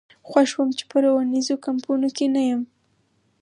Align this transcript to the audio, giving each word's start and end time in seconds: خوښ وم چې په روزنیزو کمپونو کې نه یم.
خوښ 0.29 0.49
وم 0.57 0.69
چې 0.77 0.83
په 0.91 0.97
روزنیزو 1.03 1.55
کمپونو 1.65 2.07
کې 2.17 2.25
نه 2.35 2.41
یم. 2.49 2.61